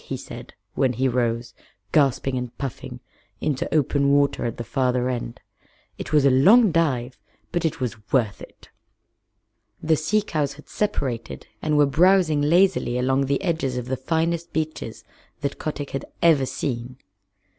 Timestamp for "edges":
13.43-13.77